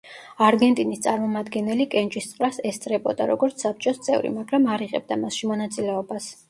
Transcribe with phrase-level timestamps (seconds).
[0.45, 6.35] არგენტინის წარმომადგენელი კენჭისყრას ესწრებოდა, როგორც საბჭოს წევრი, მაგრამ არ იღებდა მასში მონაწილეობას.